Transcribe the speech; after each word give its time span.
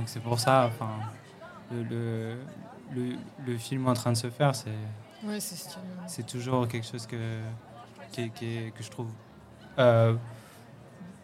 Donc 0.00 0.08
c'est 0.08 0.20
pour 0.20 0.40
ça, 0.40 0.64
enfin, 0.66 0.88
le, 1.70 1.82
le, 1.82 2.36
le, 2.94 3.16
le 3.46 3.58
film 3.58 3.86
en 3.86 3.92
train 3.92 4.12
de 4.12 4.16
se 4.16 4.30
faire, 4.30 4.54
c'est 4.54 4.70
Ouais, 5.22 5.38
c'est 5.38 5.76
c'est 6.06 6.26
toujours 6.26 6.66
quelque 6.66 6.86
chose 6.86 7.06
que, 7.06 7.40
qui 8.10 8.30
qui 8.30 8.72
que 8.74 8.82
je 8.82 8.90
trouve 8.90 9.08
euh, 9.78 10.14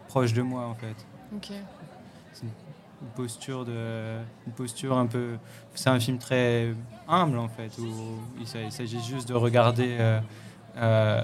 proche 0.09 0.35
de 0.35 0.43
moi 0.43 0.67
en 0.67 0.75
fait. 0.75 0.95
Ok. 1.35 1.53
Une 2.43 3.09
posture 3.15 3.65
de, 3.65 4.19
une 4.47 4.53
posture 4.53 4.99
un 4.99 5.07
peu. 5.07 5.39
C'est 5.75 5.89
un 5.89 5.99
film 5.99 6.19
très 6.19 6.75
humble 7.09 7.39
en 7.39 7.49
fait 7.49 7.73
où 7.79 8.19
il 8.39 8.47
s'agit 8.47 9.03
juste 9.03 9.27
de 9.27 9.35
regarder 9.35 9.97
euh, 9.99 10.21
euh, 10.77 11.23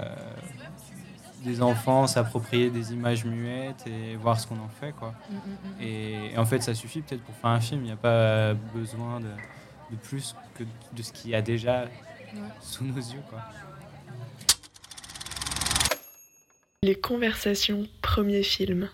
des 1.44 1.62
enfants 1.62 2.06
s'approprier 2.06 2.70
des 2.70 2.92
images 2.92 3.24
muettes 3.24 3.84
et 3.86 4.16
voir 4.16 4.38
ce 4.38 4.46
qu'on 4.46 4.58
en 4.60 4.68
fait 4.80 4.92
quoi. 4.92 5.14
Mm, 5.30 5.34
mm, 5.34 5.38
mm. 5.38 5.82
Et, 5.82 6.34
et 6.34 6.38
en 6.38 6.44
fait, 6.44 6.62
ça 6.62 6.74
suffit 6.74 7.02
peut-être 7.02 7.22
pour 7.22 7.34
faire 7.34 7.50
un 7.50 7.60
film. 7.60 7.80
Il 7.82 7.86
n'y 7.86 7.92
a 7.92 7.96
pas 7.96 8.54
besoin 8.74 9.20
de, 9.20 9.26
de 9.90 9.96
plus 9.96 10.34
que 10.56 10.64
de 10.64 11.02
ce 11.02 11.12
qu'il 11.12 11.30
y 11.30 11.34
a 11.34 11.42
déjà 11.42 11.86
sous 12.60 12.84
nos 12.84 12.96
yeux. 12.96 13.22
Quoi. 13.28 13.40
Les 16.82 16.94
conversations, 16.96 17.86
premier 18.00 18.42
film. 18.42 18.88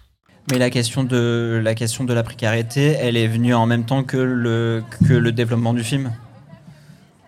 Mais 0.51 0.59
la 0.59 0.71
question 0.71 1.05
de 1.05 1.61
la 1.63 1.75
question 1.75 2.05
de 2.05 2.13
la 2.15 2.23
précarité, 2.23 2.93
elle 2.93 3.17
est 3.17 3.29
venue 3.29 3.55
en 3.55 3.67
même 3.67 3.85
temps 3.85 4.03
que 4.03 4.17
le 4.17 4.83
que 5.07 5.13
le 5.13 5.31
développement 5.33 5.75
du 5.75 5.85
film? 5.85 6.13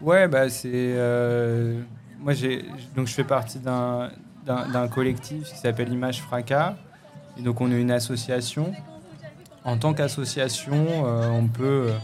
Ouais, 0.01 0.27
bah 0.29 0.49
c'est. 0.49 0.71
euh, 0.75 1.83
moi, 2.19 2.33
j'ai 2.33 2.65
donc 2.97 3.07
je 3.07 3.13
fais 3.13 3.25
partie 3.25 3.59
d'un 3.59 4.11
d'un 4.45 4.89
collectif 4.89 5.49
qui 5.49 5.57
s'appelle 5.57 5.93
Image 5.93 6.21
Fracas. 6.23 6.77
Et 7.39 7.43
donc, 7.43 7.61
on 7.61 7.71
est 7.71 7.81
une 7.81 7.91
association. 7.91 8.73
En 9.65 9.77
tant 9.77 9.93
qu'association, 9.93 11.07
euh, 11.07 11.29
on 11.29 11.47
peut, 11.47 11.89
euh, 11.91 11.99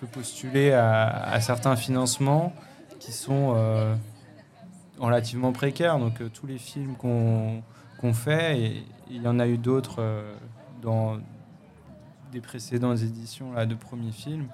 peut 0.00 0.06
postuler 0.06 0.72
à, 0.72 1.38
certains 1.40 1.76
financements 1.76 2.52
qui 3.00 3.12
sont 3.12 3.54
euh, 3.56 3.94
relativement 4.98 5.52
précaires. 5.52 5.98
Donc, 5.98 6.22
tous 6.32 6.46
les 6.46 6.58
films 6.58 6.94
qu'on 6.96 8.12
fait, 8.14 8.60
et 8.60 8.84
il 9.10 9.22
y 9.22 9.28
en 9.28 9.38
a 9.38 9.46
eu 9.46 9.58
d'autres 9.58 10.02
dans 10.82 11.18
des 12.32 12.40
précédentes 12.40 12.98
éditions 12.98 13.52
là, 13.52 13.66
de 13.66 13.74
premiers 13.74 14.12
films 14.12 14.46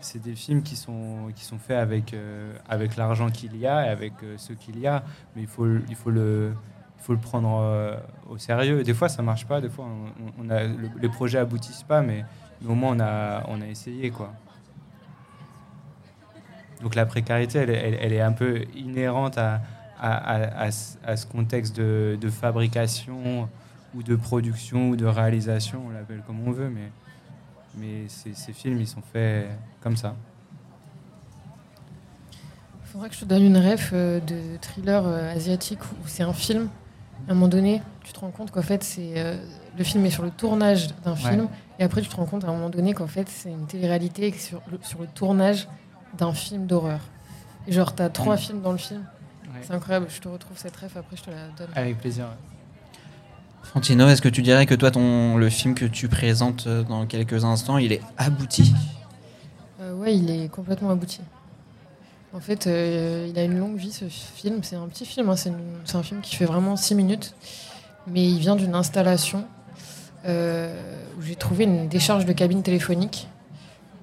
c'est 0.00 0.22
des 0.22 0.34
films 0.34 0.62
qui 0.62 0.76
sont, 0.76 1.28
qui 1.34 1.44
sont 1.44 1.58
faits 1.58 1.78
avec, 1.78 2.14
euh, 2.14 2.52
avec 2.68 2.96
l'argent 2.96 3.30
qu'il 3.30 3.56
y 3.56 3.66
a 3.66 3.86
et 3.86 3.88
avec 3.90 4.12
euh, 4.22 4.36
ce 4.38 4.52
qu'il 4.52 4.78
y 4.78 4.86
a. 4.86 5.02
Mais 5.36 5.42
il 5.42 5.48
faut, 5.48 5.66
il 5.88 5.94
faut, 5.96 6.10
le, 6.10 6.52
il 6.98 7.02
faut 7.02 7.12
le 7.12 7.18
prendre 7.18 7.60
euh, 7.62 7.96
au 8.28 8.38
sérieux. 8.38 8.82
Des 8.82 8.94
fois, 8.94 9.08
ça 9.08 9.22
marche 9.22 9.46
pas. 9.46 9.60
Des 9.60 9.68
fois, 9.68 9.86
on, 10.38 10.48
a, 10.50 10.64
le- 10.64 10.90
les 11.00 11.08
projets 11.08 11.38
aboutissent 11.38 11.82
pas, 11.82 12.02
mais, 12.02 12.24
au 12.66 12.74
moins, 12.74 12.96
on 12.96 13.00
a, 13.00 13.44
on 13.48 13.60
a 13.60 13.66
essayé. 13.66 14.10
Quoi. 14.10 14.32
Donc 16.82 16.94
la 16.94 17.04
précarité, 17.06 17.58
elle, 17.58 17.70
elle- 17.70 18.12
est 18.12 18.20
un 18.22 18.32
peu 18.32 18.62
inhérente 18.74 19.36
à, 19.38 19.60
à, 20.00 20.64
à- 20.64 20.70
à 21.04 21.16
ce 21.16 21.26
contexte 21.26 21.76
de, 21.76 22.16
de 22.18 22.30
fabrication 22.30 23.48
ou 23.94 24.02
de 24.02 24.16
production 24.16 24.88
ou 24.90 24.96
de 24.96 25.04
réalisation, 25.04 25.82
on 25.86 25.90
l'appelle 25.90 26.22
comme 26.26 26.40
on 26.46 26.52
veut, 26.52 26.70
mais, 26.70 26.90
mais 27.76 28.08
ces, 28.08 28.34
ces 28.34 28.52
films, 28.52 28.80
ils 28.80 28.86
sont 28.88 29.02
faits 29.02 29.48
comme 29.80 29.96
ça. 29.96 30.14
Faudrait 32.84 33.08
que 33.08 33.14
je 33.14 33.20
te 33.20 33.24
donne 33.24 33.44
une 33.44 33.56
ref 33.56 33.90
euh, 33.92 34.18
de 34.20 34.56
thriller 34.60 35.06
euh, 35.06 35.32
asiatique 35.32 35.78
où 35.84 36.08
c'est 36.08 36.24
un 36.24 36.32
film. 36.32 36.68
À 37.28 37.32
un 37.32 37.34
moment 37.34 37.48
donné, 37.48 37.82
tu 38.02 38.12
te 38.12 38.18
rends 38.18 38.30
compte 38.30 38.50
qu'en 38.50 38.62
fait, 38.62 38.82
c'est 38.82 39.12
euh, 39.16 39.36
le 39.78 39.84
film 39.84 40.04
est 40.06 40.10
sur 40.10 40.24
le 40.24 40.30
tournage 40.30 40.88
d'un 41.04 41.14
film, 41.14 41.48
et 41.78 41.84
après, 41.84 42.00
tu 42.02 42.08
te 42.08 42.16
rends 42.16 42.24
compte 42.26 42.44
à 42.44 42.48
un 42.48 42.52
moment 42.52 42.70
donné 42.70 42.92
qu'en 42.94 43.06
fait, 43.06 43.28
c'est 43.28 43.50
une 43.50 43.66
télé-réalité 43.66 44.26
et 44.26 44.32
que 44.32 44.38
sur 44.38 44.60
le, 44.72 44.78
sur 44.82 45.00
le 45.00 45.06
tournage 45.06 45.68
d'un 46.18 46.32
film 46.32 46.66
d'horreur. 46.66 47.00
Et 47.68 47.72
genre, 47.72 47.94
t'as 47.94 48.08
trois 48.08 48.34
Mm. 48.34 48.38
films 48.38 48.62
dans 48.62 48.72
le 48.72 48.78
film. 48.78 49.04
C'est 49.62 49.72
incroyable. 49.72 50.06
Je 50.08 50.20
te 50.20 50.28
retrouve 50.28 50.56
cette 50.58 50.74
ref, 50.76 50.96
après, 50.96 51.16
je 51.16 51.22
te 51.22 51.30
la 51.30 51.48
donne. 51.56 51.68
Avec 51.76 51.98
plaisir. 51.98 52.26
Fantino, 53.72 54.08
est-ce 54.08 54.22
que 54.22 54.28
tu 54.28 54.42
dirais 54.42 54.66
que 54.66 54.74
toi, 54.74 54.90
ton 54.90 55.36
le 55.36 55.48
film 55.48 55.74
que 55.74 55.84
tu 55.84 56.08
présentes 56.08 56.66
euh, 56.66 56.82
dans 56.82 57.06
quelques 57.06 57.44
instants, 57.44 57.78
il 57.78 57.92
est 57.92 58.02
abouti? 58.18 58.74
Euh, 59.80 59.94
ouais, 59.94 60.16
il 60.16 60.30
est 60.30 60.48
complètement 60.48 60.90
abouti. 60.90 61.20
En 62.32 62.40
fait, 62.40 62.66
euh, 62.66 63.26
il 63.28 63.38
a 63.38 63.42
une 63.42 63.58
longue 63.58 63.76
vie 63.76 63.90
ce 63.90 64.04
film. 64.06 64.60
C'est 64.62 64.76
un 64.76 64.86
petit 64.86 65.04
film, 65.04 65.28
hein, 65.30 65.36
c'est, 65.36 65.50
un 65.96 66.02
film 66.02 66.20
qui 66.20 66.36
fait 66.36 66.44
vraiment 66.44 66.76
6 66.76 66.94
minutes. 66.94 67.34
Mais 68.06 68.24
il 68.24 68.38
vient 68.38 68.56
d'une 68.56 68.74
installation 68.74 69.44
euh, 70.26 70.72
où 71.18 71.22
j'ai 71.22 71.34
trouvé 71.34 71.64
une 71.64 71.88
décharge 71.88 72.24
de 72.24 72.32
cabine 72.32 72.62
téléphonique 72.62 73.28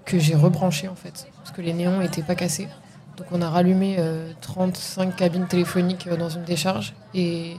que 0.06 0.20
j'ai 0.20 0.36
rebranchée 0.36 0.88
en 0.88 0.96
fait. 0.96 1.28
Parce 1.38 1.52
que 1.52 1.62
les 1.62 1.74
néons 1.74 2.00
n'étaient 2.00 2.22
pas 2.22 2.36
cassés. 2.36 2.68
Donc 3.16 3.28
on 3.32 3.42
a 3.42 3.50
rallumé 3.50 3.96
euh, 4.00 4.32
35 4.42 5.16
cabines 5.16 5.48
téléphoniques 5.48 6.10
dans 6.10 6.30
une 6.30 6.44
décharge. 6.44 6.94
Et 7.14 7.56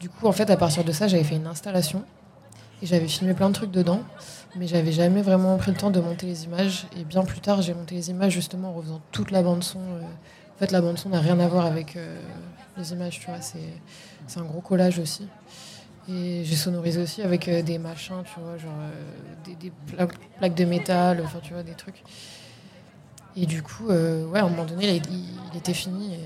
du 0.00 0.08
coup, 0.08 0.26
en 0.26 0.32
fait, 0.32 0.50
à 0.50 0.56
partir 0.56 0.84
de 0.84 0.92
ça, 0.92 1.08
j'avais 1.08 1.24
fait 1.24 1.36
une 1.36 1.46
installation. 1.46 2.02
Et 2.82 2.86
j'avais 2.86 3.08
filmé 3.08 3.32
plein 3.32 3.48
de 3.48 3.54
trucs 3.54 3.70
dedans 3.70 4.02
mais 4.56 4.66
j'avais 4.66 4.92
jamais 4.92 5.22
vraiment 5.22 5.56
pris 5.56 5.70
le 5.70 5.76
temps 5.76 5.90
de 5.90 6.00
monter 6.00 6.26
les 6.26 6.44
images. 6.44 6.86
Et 6.98 7.04
bien 7.04 7.22
plus 7.24 7.40
tard, 7.40 7.62
j'ai 7.62 7.74
monté 7.74 7.94
les 7.94 8.10
images 8.10 8.32
justement 8.32 8.70
en 8.70 8.72
refaisant 8.72 9.00
toute 9.12 9.30
la 9.30 9.42
bande 9.42 9.62
son. 9.62 9.78
euh. 9.80 10.00
En 10.00 10.58
fait, 10.58 10.72
la 10.72 10.80
bande 10.80 10.98
son 10.98 11.10
n'a 11.10 11.20
rien 11.20 11.38
à 11.38 11.48
voir 11.48 11.66
avec 11.66 11.96
euh, 11.96 12.18
les 12.78 12.92
images, 12.92 13.20
tu 13.20 13.26
vois. 13.26 13.40
C'est 13.40 14.40
un 14.40 14.44
gros 14.44 14.62
collage 14.62 14.98
aussi. 14.98 15.28
Et 16.08 16.42
j'ai 16.44 16.56
sonorisé 16.56 17.02
aussi 17.02 17.20
avec 17.20 17.48
euh, 17.48 17.62
des 17.62 17.78
machins, 17.78 18.22
tu 18.24 18.40
vois, 18.40 18.56
genre 18.56 18.72
des, 19.44 19.54
des 19.56 19.72
pla- 19.86 20.08
plaques 20.38 20.54
de 20.54 20.64
métal, 20.64 21.20
enfin 21.22 21.40
tu 21.42 21.52
vois, 21.52 21.62
des 21.62 21.74
trucs. 21.74 22.02
Et 23.36 23.44
du 23.44 23.62
coup, 23.62 23.88
ouais, 23.88 24.38
à 24.38 24.44
un 24.44 24.48
moment 24.48 24.64
donné, 24.64 24.86
il, 24.88 25.58
était 25.58 25.74
fini. 25.74 26.16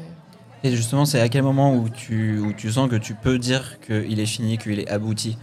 Et 0.62 0.74
justement, 0.76 1.04
c'est 1.04 1.20
à 1.20 1.28
quel 1.28 1.42
moment 1.42 1.74
où 1.74 1.88
tu, 1.88 2.38
où 2.38 2.52
tu 2.52 2.70
sens 2.70 2.88
que 2.90 2.96
tu 2.96 3.14
peux 3.14 3.38
dire 3.38 3.78
qu'il 3.80 4.20
est 4.20 4.26
fini, 4.26 4.58
qu'il 4.58 4.78
est 4.78 4.88
abouti? 4.90 5.38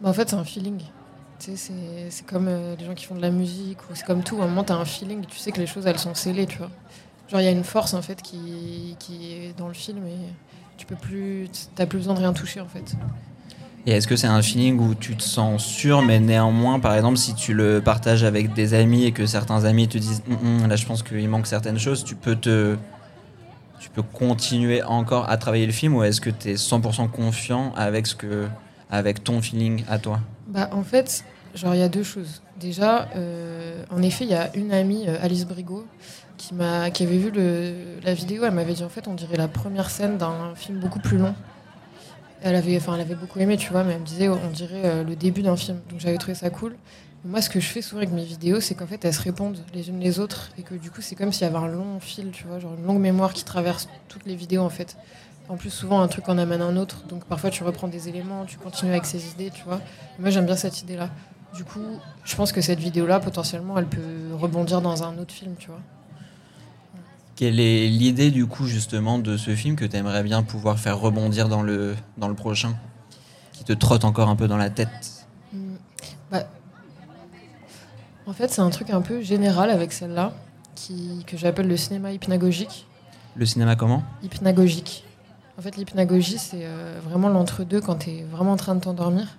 Bah, 0.00 0.08
en 0.08 0.12
fait, 0.12 0.30
c'est 0.30 0.36
un 0.36 0.44
feeling. 0.44 0.78
Tu 1.38 1.56
sais, 1.56 1.72
c'est- 2.10 2.26
comme 2.26 2.48
euh, 2.48 2.74
les 2.78 2.84
gens 2.86 2.94
qui 2.94 3.04
font 3.04 3.14
de 3.14 3.20
la 3.20 3.30
musique, 3.30 3.78
ou 3.90 3.94
c'est 3.94 4.04
comme 4.06 4.22
tout. 4.24 4.40
À 4.40 4.44
un 4.44 4.48
moment, 4.48 4.64
tu 4.64 4.72
as 4.72 4.76
un 4.76 4.84
feeling, 4.84 5.24
tu 5.26 5.38
sais 5.38 5.52
que 5.52 5.60
les 5.60 5.66
choses, 5.66 5.86
elles 5.86 5.98
sont 5.98 6.14
scellées, 6.14 6.46
tu 6.46 6.58
vois. 6.58 6.70
Genre, 7.30 7.40
il 7.40 7.44
y 7.44 7.48
a 7.48 7.50
une 7.52 7.64
force, 7.64 7.92
en 7.94 8.02
fait, 8.02 8.22
qui, 8.22 8.96
qui 8.98 9.32
est 9.34 9.54
dans 9.58 9.68
le 9.68 9.74
film 9.74 9.98
et 10.06 10.16
tu 10.78 10.86
peux 10.86 10.96
plus. 10.96 11.48
T'as 11.74 11.86
plus 11.86 11.98
besoin 11.98 12.14
de 12.14 12.20
rien 12.20 12.32
toucher, 12.32 12.60
en 12.60 12.66
fait. 12.66 12.96
Et 13.86 13.92
est-ce 13.92 14.08
que 14.08 14.16
c'est 14.16 14.26
un 14.26 14.42
feeling 14.42 14.78
où 14.80 14.94
tu 14.94 15.14
te 15.16 15.22
sens 15.22 15.64
sûr, 15.64 16.02
mais 16.02 16.20
néanmoins, 16.20 16.80
par 16.80 16.94
exemple, 16.94 17.16
si 17.16 17.34
tu 17.34 17.54
le 17.54 17.80
partages 17.80 18.24
avec 18.24 18.52
des 18.54 18.74
amis 18.74 19.04
et 19.04 19.12
que 19.12 19.26
certains 19.26 19.64
amis 19.64 19.88
te 19.88 19.98
disent 19.98 20.22
Hum, 20.30 20.62
hum, 20.62 20.68
là, 20.68 20.76
je 20.76 20.86
pense 20.86 21.02
qu'il 21.02 21.28
manque 21.28 21.46
certaines 21.46 21.78
choses, 21.78 22.02
tu 22.02 22.14
peux 22.16 22.34
te. 22.36 22.76
Tu 23.80 23.90
peux 23.90 24.02
continuer 24.02 24.82
encore 24.82 25.28
à 25.30 25.36
travailler 25.36 25.66
le 25.66 25.72
film 25.72 25.94
ou 25.94 26.02
est-ce 26.02 26.20
que 26.20 26.30
tu 26.30 26.50
es 26.50 26.54
100% 26.54 27.10
confiant 27.10 27.72
avec, 27.76 28.06
ce 28.06 28.14
que, 28.14 28.48
avec 28.90 29.22
ton 29.22 29.40
feeling 29.40 29.84
à 29.88 29.98
toi? 29.98 30.20
Bah, 30.48 30.68
en 30.72 30.82
fait, 30.82 31.24
genre, 31.54 31.74
il 31.74 31.80
y 31.80 31.82
a 31.82 31.88
deux 31.88 32.02
choses. 32.02 32.42
Déjà, 32.58 33.08
euh, 33.14 33.84
en 33.90 34.02
effet, 34.02 34.24
il 34.24 34.30
y 34.30 34.34
a 34.34 34.54
une 34.56 34.72
amie, 34.72 35.04
euh, 35.06 35.16
Alice 35.22 35.46
Brigot, 35.46 35.86
qui, 36.36 36.54
m'a, 36.54 36.90
qui 36.90 37.04
avait 37.04 37.18
vu 37.18 37.30
le, 37.30 37.74
la 38.02 38.14
vidéo. 38.14 38.44
Elle 38.44 38.52
m'avait 38.52 38.74
dit, 38.74 38.84
en 38.84 38.88
fait, 38.88 39.06
on 39.06 39.14
dirait 39.14 39.36
la 39.36 39.48
première 39.48 39.90
scène 39.90 40.18
d'un 40.18 40.54
film 40.54 40.78
beaucoup 40.78 41.00
plus 41.00 41.18
long. 41.18 41.34
Elle 42.42 42.54
avait, 42.54 42.76
enfin, 42.76 42.94
elle 42.94 43.00
avait 43.00 43.14
beaucoup 43.14 43.38
aimé, 43.40 43.56
tu 43.56 43.70
vois, 43.70 43.82
mais 43.84 43.94
elle 43.94 44.00
me 44.00 44.06
disait, 44.06 44.28
on 44.28 44.50
dirait 44.52 44.82
euh, 44.84 45.04
le 45.04 45.16
début 45.16 45.42
d'un 45.42 45.56
film. 45.56 45.80
Donc, 45.90 46.00
j'avais 46.00 46.18
trouvé 46.18 46.34
ça 46.34 46.50
cool. 46.50 46.76
Moi, 47.24 47.42
ce 47.42 47.50
que 47.50 47.58
je 47.58 47.66
fais 47.66 47.82
souvent 47.82 47.98
avec 47.98 48.12
mes 48.12 48.24
vidéos, 48.24 48.60
c'est 48.60 48.74
qu'en 48.74 48.86
fait, 48.86 49.04
elles 49.04 49.12
se 49.12 49.22
répondent 49.22 49.58
les 49.74 49.88
unes 49.88 49.98
les 49.98 50.20
autres. 50.20 50.50
Et 50.56 50.62
que 50.62 50.74
du 50.74 50.90
coup, 50.90 51.00
c'est 51.00 51.16
comme 51.16 51.32
s'il 51.32 51.42
y 51.42 51.50
avait 51.50 51.58
un 51.58 51.66
long 51.66 51.98
fil, 51.98 52.30
tu 52.30 52.44
vois, 52.46 52.60
genre 52.60 52.74
une 52.78 52.86
longue 52.86 53.00
mémoire 53.00 53.32
qui 53.32 53.44
traverse 53.44 53.88
toutes 54.08 54.24
les 54.24 54.36
vidéos, 54.36 54.62
en 54.62 54.68
fait. 54.68 54.96
En 55.48 55.56
plus, 55.56 55.70
souvent, 55.70 56.00
un 56.00 56.08
truc 56.08 56.28
en 56.28 56.38
amène 56.38 56.62
un 56.62 56.76
autre. 56.76 57.04
Donc, 57.08 57.24
parfois, 57.24 57.50
tu 57.50 57.64
reprends 57.64 57.88
des 57.88 58.08
éléments, 58.08 58.44
tu 58.44 58.56
continues 58.56 58.92
avec 58.92 59.04
ces 59.04 59.30
idées, 59.32 59.50
tu 59.50 59.64
vois. 59.64 59.80
Moi, 60.18 60.30
j'aime 60.30 60.46
bien 60.46 60.56
cette 60.56 60.80
idée-là. 60.82 61.10
Du 61.54 61.64
coup, 61.64 61.80
je 62.24 62.36
pense 62.36 62.52
que 62.52 62.60
cette 62.60 62.78
vidéo-là, 62.78 63.18
potentiellement, 63.18 63.78
elle 63.78 63.86
peut 63.86 64.34
rebondir 64.34 64.80
dans 64.80 65.02
un 65.02 65.18
autre 65.18 65.32
film, 65.32 65.54
tu 65.58 65.68
vois. 65.68 65.80
Quelle 67.38 67.60
est 67.60 67.86
l'idée 67.86 68.32
du 68.32 68.46
coup 68.46 68.66
justement 68.66 69.20
de 69.20 69.36
ce 69.36 69.54
film 69.54 69.76
que 69.76 69.84
tu 69.84 69.94
aimerais 69.94 70.24
bien 70.24 70.42
pouvoir 70.42 70.76
faire 70.76 70.98
rebondir 70.98 71.48
dans 71.48 71.62
le, 71.62 71.94
dans 72.16 72.26
le 72.26 72.34
prochain 72.34 72.74
Qui 73.52 73.62
te 73.62 73.72
trotte 73.72 74.04
encore 74.04 74.28
un 74.28 74.34
peu 74.34 74.48
dans 74.48 74.56
la 74.56 74.70
tête? 74.70 75.24
Hmm. 75.52 75.76
Bah, 76.32 76.48
en 78.26 78.32
fait, 78.32 78.50
c'est 78.50 78.60
un 78.60 78.70
truc 78.70 78.90
un 78.90 79.02
peu 79.02 79.22
général 79.22 79.70
avec 79.70 79.92
celle-là, 79.92 80.32
qui, 80.74 81.22
que 81.28 81.36
j'appelle 81.36 81.68
le 81.68 81.76
cinéma 81.76 82.10
hypnagogique. 82.10 82.88
Le 83.36 83.46
cinéma 83.46 83.76
comment? 83.76 84.02
Hypnagogique. 84.24 85.04
En 85.56 85.62
fait, 85.62 85.76
l'hypnagogie, 85.76 86.38
c'est 86.38 86.64
euh, 86.64 86.98
vraiment 87.04 87.28
l'entre-deux 87.28 87.80
quand 87.80 87.98
tu 87.98 88.10
es 88.10 88.22
vraiment 88.24 88.54
en 88.54 88.56
train 88.56 88.74
de 88.74 88.80
t'endormir, 88.80 89.38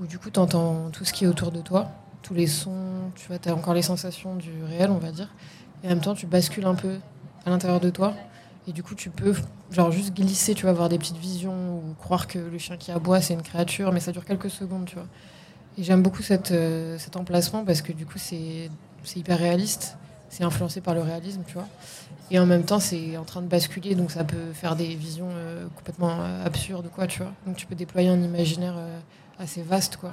où 0.00 0.06
du 0.06 0.18
coup, 0.18 0.30
tu 0.30 0.40
entends 0.40 0.88
tout 0.92 1.04
ce 1.04 1.12
qui 1.12 1.24
est 1.24 1.28
autour 1.28 1.52
de 1.52 1.60
toi, 1.60 1.90
tous 2.22 2.32
les 2.32 2.46
sons, 2.46 3.10
tu 3.16 3.28
vois, 3.28 3.38
tu 3.38 3.50
as 3.50 3.54
encore 3.54 3.74
les 3.74 3.82
sensations 3.82 4.34
du 4.34 4.64
réel, 4.66 4.90
on 4.90 4.98
va 4.98 5.10
dire. 5.10 5.28
Et 5.82 5.88
en 5.88 5.90
même 5.90 6.00
temps, 6.00 6.14
tu 6.14 6.24
bascules 6.24 6.64
un 6.64 6.74
peu 6.74 6.96
à 7.46 7.50
l'intérieur 7.50 7.80
de 7.80 7.90
toi. 7.90 8.14
Et 8.66 8.72
du 8.72 8.82
coup, 8.82 8.94
tu 8.94 9.10
peux 9.10 9.34
genre 9.70 9.92
juste 9.92 10.14
glisser, 10.14 10.54
tu 10.54 10.62
vois, 10.62 10.70
avoir 10.70 10.88
des 10.88 10.98
petites 10.98 11.18
visions 11.18 11.78
ou 11.78 11.94
croire 11.98 12.26
que 12.26 12.38
le 12.38 12.58
chien 12.58 12.76
qui 12.76 12.90
aboie, 12.92 13.20
c'est 13.20 13.34
une 13.34 13.42
créature, 13.42 13.92
mais 13.92 14.00
ça 14.00 14.12
dure 14.12 14.24
quelques 14.24 14.50
secondes, 14.50 14.86
tu 14.86 14.94
vois. 14.94 15.06
Et 15.76 15.82
j'aime 15.82 16.02
beaucoup 16.02 16.22
euh, 16.30 16.98
cet 16.98 17.16
emplacement 17.16 17.64
parce 17.64 17.82
que 17.82 17.92
du 17.92 18.06
coup, 18.06 18.18
c'est 18.18 18.70
hyper 19.16 19.38
réaliste. 19.38 19.96
C'est 20.30 20.44
influencé 20.44 20.80
par 20.80 20.94
le 20.94 21.02
réalisme, 21.02 21.42
tu 21.46 21.54
vois. 21.54 21.68
Et 22.30 22.38
en 22.38 22.46
même 22.46 22.64
temps, 22.64 22.80
c'est 22.80 23.16
en 23.16 23.24
train 23.24 23.42
de 23.42 23.46
basculer, 23.46 23.94
donc 23.94 24.10
ça 24.10 24.24
peut 24.24 24.52
faire 24.52 24.76
des 24.76 24.94
visions 24.94 25.28
euh, 25.30 25.66
complètement 25.76 26.16
euh, 26.20 26.46
absurdes, 26.46 26.88
quoi, 26.92 27.06
tu 27.06 27.20
vois. 27.20 27.32
Donc 27.46 27.56
tu 27.56 27.66
peux 27.66 27.74
déployer 27.74 28.08
un 28.08 28.20
imaginaire 28.20 28.74
assez 29.38 29.62
vaste, 29.62 29.96
quoi. 29.96 30.12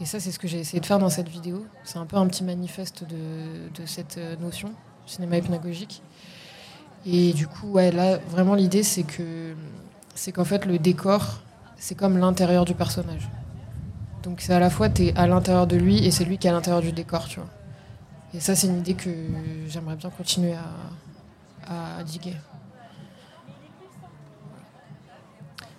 Et 0.00 0.04
ça, 0.04 0.20
c'est 0.20 0.30
ce 0.30 0.38
que 0.38 0.46
j'ai 0.46 0.60
essayé 0.60 0.80
de 0.80 0.86
faire 0.86 1.00
dans 1.00 1.08
cette 1.08 1.28
vidéo. 1.28 1.66
C'est 1.84 1.98
un 1.98 2.06
peu 2.06 2.16
un 2.16 2.26
petit 2.28 2.44
manifeste 2.44 3.04
de, 3.04 3.68
de 3.74 3.86
cette 3.86 4.20
notion, 4.40 4.72
cinéma 5.06 5.38
hypnagogique. 5.38 6.02
Et 7.06 7.32
du 7.32 7.46
coup, 7.46 7.68
ouais, 7.70 7.90
là, 7.92 8.18
vraiment, 8.30 8.54
l'idée, 8.54 8.82
c'est 8.82 9.04
que 9.04 9.54
c'est 10.14 10.32
qu'en 10.32 10.44
fait, 10.44 10.66
le 10.66 10.78
décor, 10.78 11.40
c'est 11.76 11.94
comme 11.94 12.18
l'intérieur 12.18 12.64
du 12.64 12.74
personnage. 12.74 13.28
Donc 14.22 14.40
c'est 14.40 14.52
à 14.52 14.58
la 14.58 14.68
fois, 14.68 14.88
tu 14.88 15.06
es 15.06 15.16
à 15.16 15.26
l'intérieur 15.26 15.66
de 15.66 15.76
lui 15.76 16.04
et 16.04 16.10
c'est 16.10 16.24
lui 16.24 16.38
qui 16.38 16.48
est 16.48 16.50
à 16.50 16.52
l'intérieur 16.52 16.82
du 16.82 16.92
décor, 16.92 17.26
tu 17.28 17.40
vois. 17.40 17.48
Et 18.34 18.40
ça, 18.40 18.54
c'est 18.54 18.66
une 18.66 18.78
idée 18.78 18.94
que 18.94 19.10
j'aimerais 19.68 19.96
bien 19.96 20.10
continuer 20.10 20.54
à, 20.54 21.98
à 21.98 22.04
diguer. 22.04 22.34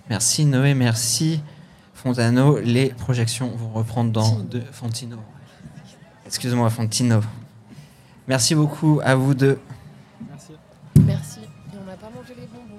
Merci 0.10 0.45
Noé, 0.45 0.74
merci 0.74 1.42
Fontano. 1.94 2.60
Les 2.60 2.89
projections 2.89 3.50
vont 3.56 3.69
reprendre 3.69 4.12
dans 4.12 4.24
Fontino. 4.24 4.50
de 4.50 4.62
Fontino. 4.71 5.18
Excuse-moi, 6.25 6.69
Fontino. 6.69 7.21
Merci 8.27 8.56
beaucoup 8.56 9.00
à 9.04 9.13
vous 9.16 9.36
deux. 9.36 9.60
Les 12.27 12.48
bonbons. 12.48 12.75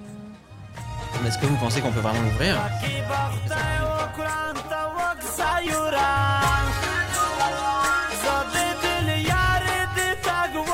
Mais 1.23 1.29
Est-ce 1.29 1.39
que 1.39 1.47
vous 1.47 1.57
pensez 1.57 1.81
qu'on 1.81 1.91
peut 1.91 2.01
vraiment 2.01 2.21
l'ouvrir? 2.21 2.57